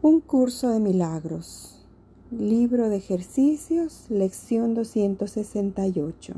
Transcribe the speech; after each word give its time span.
Un 0.00 0.20
curso 0.20 0.70
de 0.70 0.78
milagros. 0.78 1.84
Libro 2.30 2.88
de 2.88 2.98
ejercicios, 2.98 4.04
lección 4.08 4.74
268. 4.74 6.34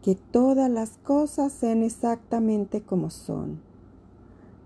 Que 0.00 0.14
todas 0.14 0.70
las 0.70 0.90
cosas 0.98 1.52
sean 1.52 1.82
exactamente 1.82 2.80
como 2.80 3.10
son. 3.10 3.58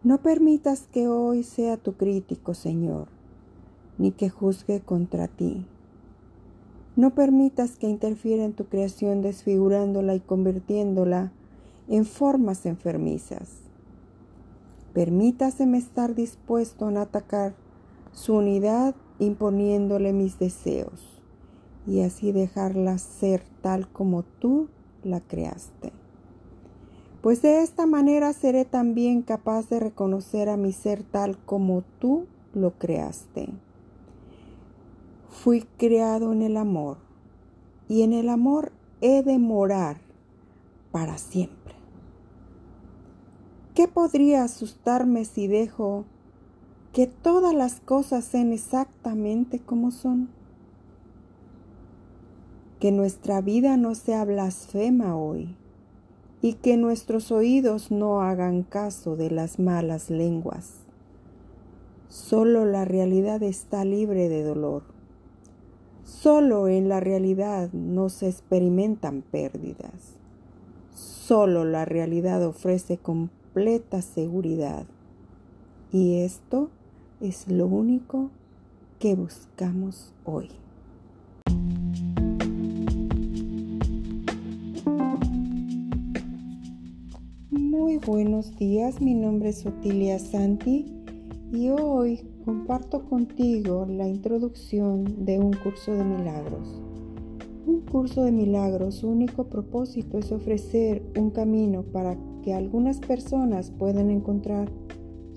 No 0.04 0.18
permitas 0.18 0.86
que 0.92 1.08
hoy 1.08 1.42
sea 1.42 1.78
tu 1.78 1.94
crítico, 1.94 2.52
Señor, 2.52 3.08
ni 3.96 4.12
que 4.12 4.28
juzgue 4.28 4.82
contra 4.82 5.26
ti. 5.26 5.66
No 6.96 7.14
permitas 7.14 7.78
que 7.78 7.88
interfiera 7.88 8.44
en 8.44 8.52
tu 8.52 8.66
creación 8.66 9.22
desfigurándola 9.22 10.14
y 10.14 10.20
convirtiéndola 10.20 11.32
en 11.88 12.04
formas 12.04 12.66
enfermizas. 12.66 13.54
Permítaseme 14.92 15.78
estar 15.78 16.14
dispuesto 16.14 16.88
a 16.88 17.00
atacar 17.00 17.54
su 18.16 18.34
unidad 18.34 18.94
imponiéndole 19.18 20.14
mis 20.14 20.38
deseos 20.38 21.22
y 21.86 22.00
así 22.00 22.32
dejarla 22.32 22.96
ser 22.96 23.42
tal 23.60 23.88
como 23.92 24.22
tú 24.22 24.68
la 25.04 25.20
creaste. 25.20 25.92
Pues 27.20 27.42
de 27.42 27.62
esta 27.62 27.84
manera 27.84 28.32
seré 28.32 28.64
también 28.64 29.20
capaz 29.20 29.68
de 29.68 29.80
reconocer 29.80 30.48
a 30.48 30.56
mi 30.56 30.72
ser 30.72 31.02
tal 31.02 31.36
como 31.44 31.82
tú 31.98 32.26
lo 32.54 32.78
creaste. 32.78 33.50
Fui 35.28 35.66
creado 35.76 36.32
en 36.32 36.40
el 36.40 36.56
amor 36.56 36.96
y 37.86 38.00
en 38.00 38.14
el 38.14 38.30
amor 38.30 38.72
he 39.02 39.22
de 39.22 39.38
morar 39.38 39.98
para 40.90 41.18
siempre. 41.18 41.74
¿Qué 43.74 43.88
podría 43.88 44.42
asustarme 44.42 45.26
si 45.26 45.48
dejo 45.48 46.06
que 46.96 47.06
todas 47.06 47.52
las 47.52 47.80
cosas 47.80 48.24
sean 48.24 48.54
exactamente 48.54 49.58
como 49.58 49.90
son. 49.90 50.30
Que 52.80 52.90
nuestra 52.90 53.42
vida 53.42 53.76
no 53.76 53.94
sea 53.94 54.24
blasfema 54.24 55.14
hoy 55.14 55.56
y 56.40 56.54
que 56.54 56.78
nuestros 56.78 57.30
oídos 57.32 57.90
no 57.90 58.22
hagan 58.22 58.62
caso 58.62 59.14
de 59.14 59.30
las 59.30 59.58
malas 59.58 60.08
lenguas. 60.08 60.76
Solo 62.08 62.64
la 62.64 62.86
realidad 62.86 63.42
está 63.42 63.84
libre 63.84 64.30
de 64.30 64.42
dolor. 64.42 64.84
Solo 66.02 66.66
en 66.66 66.88
la 66.88 67.00
realidad 67.00 67.70
no 67.74 68.08
se 68.08 68.30
experimentan 68.30 69.20
pérdidas. 69.20 70.14
Solo 70.94 71.66
la 71.66 71.84
realidad 71.84 72.42
ofrece 72.42 72.96
completa 72.96 74.00
seguridad. 74.00 74.86
Y 75.92 76.20
esto 76.20 76.70
es 77.20 77.48
lo 77.48 77.66
único 77.66 78.30
que 78.98 79.14
buscamos 79.14 80.12
hoy. 80.24 80.48
Muy 87.50 87.96
buenos 87.98 88.56
días, 88.56 89.00
mi 89.00 89.14
nombre 89.14 89.50
es 89.50 89.64
Otilia 89.64 90.18
Santi 90.18 90.84
y 91.52 91.70
hoy 91.70 92.20
comparto 92.44 93.04
contigo 93.08 93.86
la 93.88 94.06
introducción 94.06 95.24
de 95.24 95.38
un 95.38 95.52
curso 95.52 95.92
de 95.92 96.04
milagros. 96.04 96.82
Un 97.66 97.80
curso 97.80 98.24
de 98.24 98.32
milagros, 98.32 98.96
su 98.96 99.08
único 99.08 99.44
propósito 99.44 100.18
es 100.18 100.30
ofrecer 100.32 101.02
un 101.16 101.30
camino 101.30 101.82
para 101.82 102.16
que 102.42 102.52
algunas 102.52 103.00
personas 103.00 103.70
puedan 103.70 104.10
encontrar 104.10 104.70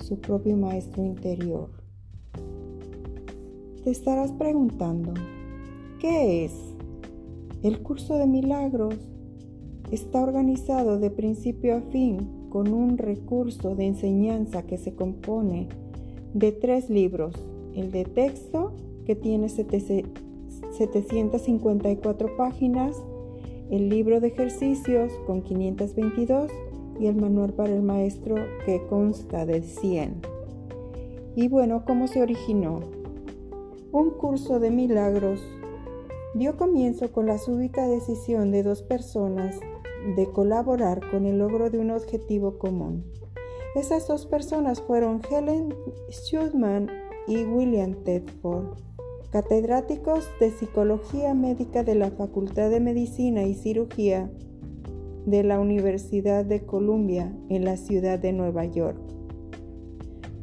su 0.01 0.19
propio 0.19 0.57
maestro 0.57 1.03
interior. 1.03 1.69
Te 3.83 3.91
estarás 3.91 4.31
preguntando, 4.33 5.13
¿qué 5.99 6.45
es? 6.45 6.53
El 7.63 7.81
curso 7.81 8.17
de 8.17 8.27
milagros 8.27 8.95
está 9.91 10.21
organizado 10.21 10.99
de 10.99 11.09
principio 11.09 11.77
a 11.77 11.81
fin 11.81 12.47
con 12.49 12.71
un 12.73 12.97
recurso 12.97 13.75
de 13.75 13.87
enseñanza 13.87 14.63
que 14.63 14.77
se 14.77 14.93
compone 14.93 15.69
de 16.33 16.51
tres 16.51 16.89
libros, 16.89 17.35
el 17.75 17.91
de 17.91 18.03
texto 18.05 18.73
que 19.05 19.15
tiene 19.15 19.49
754 19.49 22.37
páginas, 22.37 22.95
el 23.69 23.89
libro 23.89 24.19
de 24.19 24.29
ejercicios 24.29 25.11
con 25.25 25.41
522 25.41 26.51
y 26.99 27.07
el 27.07 27.15
manual 27.15 27.53
para 27.53 27.73
el 27.73 27.81
maestro 27.81 28.35
que 28.65 28.85
consta 28.87 29.45
de 29.45 29.61
100. 29.61 30.21
Y 31.35 31.47
bueno, 31.47 31.85
¿cómo 31.85 32.07
se 32.07 32.21
originó? 32.21 32.81
Un 33.91 34.11
curso 34.11 34.59
de 34.59 34.69
milagros 34.69 35.41
dio 36.35 36.57
comienzo 36.57 37.11
con 37.11 37.25
la 37.25 37.37
súbita 37.37 37.87
decisión 37.87 38.51
de 38.51 38.63
dos 38.63 38.83
personas 38.83 39.59
de 40.15 40.27
colaborar 40.27 41.01
con 41.09 41.25
el 41.25 41.39
logro 41.39 41.69
de 41.69 41.79
un 41.79 41.91
objetivo 41.91 42.57
común. 42.57 43.03
Esas 43.75 44.07
dos 44.07 44.25
personas 44.25 44.81
fueron 44.81 45.21
Helen 45.29 45.73
Schulman 46.09 46.89
y 47.27 47.43
William 47.43 47.93
Tedford, 48.03 48.77
catedráticos 49.31 50.27
de 50.39 50.51
Psicología 50.51 51.33
Médica 51.33 51.83
de 51.83 51.95
la 51.95 52.11
Facultad 52.11 52.69
de 52.69 52.79
Medicina 52.79 53.43
y 53.43 53.53
Cirugía 53.53 54.31
de 55.25 55.43
la 55.43 55.59
Universidad 55.59 56.45
de 56.45 56.65
Columbia 56.65 57.33
en 57.49 57.65
la 57.65 57.77
ciudad 57.77 58.19
de 58.19 58.33
Nueva 58.33 58.65
York. 58.65 58.99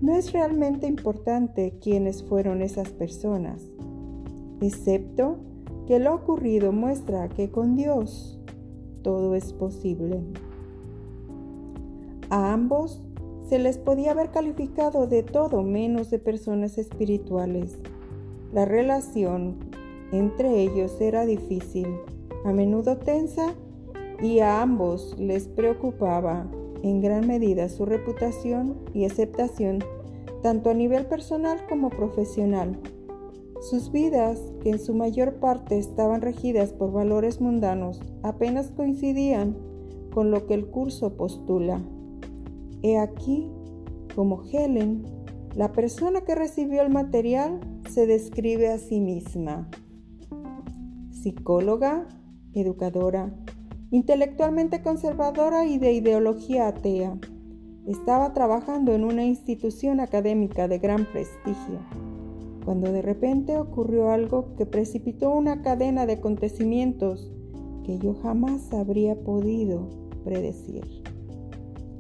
No 0.00 0.14
es 0.14 0.32
realmente 0.32 0.86
importante 0.86 1.78
quiénes 1.80 2.22
fueron 2.22 2.62
esas 2.62 2.90
personas, 2.90 3.62
excepto 4.60 5.38
que 5.86 5.98
lo 5.98 6.14
ocurrido 6.14 6.72
muestra 6.72 7.28
que 7.28 7.50
con 7.50 7.76
Dios 7.76 8.40
todo 9.02 9.34
es 9.34 9.52
posible. 9.52 10.20
A 12.28 12.52
ambos 12.52 13.00
se 13.48 13.58
les 13.58 13.78
podía 13.78 14.10
haber 14.10 14.30
calificado 14.30 15.06
de 15.06 15.22
todo 15.22 15.62
menos 15.62 16.10
de 16.10 16.18
personas 16.18 16.76
espirituales. 16.76 17.78
La 18.52 18.64
relación 18.64 19.56
entre 20.12 20.62
ellos 20.62 21.00
era 21.00 21.24
difícil, 21.24 21.86
a 22.44 22.52
menudo 22.52 22.96
tensa 22.96 23.54
y 24.22 24.40
a 24.40 24.62
ambos 24.62 25.14
les 25.18 25.48
preocupaba 25.48 26.50
en 26.82 27.00
gran 27.00 27.26
medida 27.26 27.68
su 27.68 27.84
reputación 27.84 28.76
y 28.94 29.04
aceptación 29.04 29.80
tanto 30.42 30.70
a 30.70 30.74
nivel 30.74 31.06
personal 31.06 31.58
como 31.68 31.90
profesional. 31.90 32.78
Sus 33.60 33.90
vidas, 33.90 34.40
que 34.62 34.70
en 34.70 34.78
su 34.78 34.94
mayor 34.94 35.34
parte 35.40 35.78
estaban 35.78 36.20
regidas 36.20 36.72
por 36.72 36.92
valores 36.92 37.40
mundanos, 37.40 38.00
apenas 38.22 38.70
coincidían 38.70 39.56
con 40.12 40.30
lo 40.30 40.46
que 40.46 40.54
el 40.54 40.66
curso 40.66 41.16
postula. 41.16 41.80
He 42.82 42.98
aquí 42.98 43.50
como 44.14 44.42
Helen, 44.50 45.04
la 45.54 45.72
persona 45.72 46.22
que 46.22 46.34
recibió 46.34 46.82
el 46.82 46.90
material, 46.90 47.60
se 47.90 48.06
describe 48.06 48.68
a 48.68 48.78
sí 48.78 49.00
misma. 49.00 49.68
Psicóloga, 51.10 52.06
educadora, 52.54 53.34
intelectualmente 53.90 54.82
conservadora 54.82 55.64
y 55.66 55.78
de 55.78 55.92
ideología 55.92 56.68
atea. 56.68 57.18
Estaba 57.86 58.32
trabajando 58.32 58.92
en 58.92 59.04
una 59.04 59.24
institución 59.24 60.00
académica 60.00 60.66
de 60.66 60.78
gran 60.78 61.04
prestigio, 61.04 61.78
cuando 62.64 62.90
de 62.90 63.02
repente 63.02 63.56
ocurrió 63.56 64.10
algo 64.10 64.56
que 64.56 64.66
precipitó 64.66 65.30
una 65.30 65.62
cadena 65.62 66.04
de 66.04 66.14
acontecimientos 66.14 67.32
que 67.84 67.98
yo 67.98 68.14
jamás 68.14 68.72
habría 68.72 69.14
podido 69.14 69.88
predecir. 70.24 70.82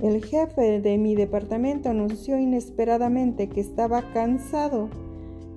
El 0.02 0.24
jefe 0.24 0.80
de 0.80 0.98
mi 0.98 1.14
departamento 1.14 1.88
anunció 1.88 2.38
inesperadamente 2.38 3.48
que 3.48 3.60
estaba 3.60 4.12
cansado 4.12 4.90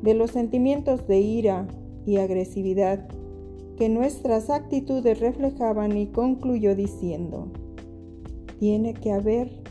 de 0.02 0.14
los 0.14 0.32
sentimientos 0.32 1.08
de 1.08 1.20
ira 1.20 1.68
y 2.06 2.18
agresividad 2.18 3.06
que 3.80 3.88
nuestras 3.88 4.50
actitudes 4.50 5.22
reflejaban 5.22 5.96
y 5.96 6.08
concluyó 6.08 6.76
diciendo, 6.76 7.48
tiene 8.60 8.94
que 8.94 9.14
haber 9.14 9.64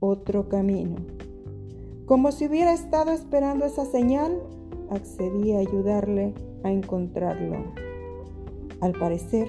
otro 0.00 0.48
camino. 0.48 0.96
Como 2.06 2.32
si 2.32 2.48
hubiera 2.48 2.74
estado 2.74 3.12
esperando 3.12 3.64
esa 3.64 3.84
señal, 3.84 4.42
accedí 4.90 5.52
a 5.52 5.60
ayudarle 5.60 6.34
a 6.64 6.72
encontrarlo. 6.72 7.72
Al 8.80 8.92
parecer, 8.94 9.48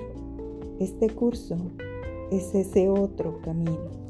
este 0.79 1.09
curso 1.09 1.57
es 2.31 2.53
ese 2.53 2.89
otro 2.89 3.41
camino. 3.41 4.06